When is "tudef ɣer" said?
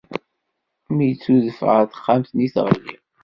1.21-1.83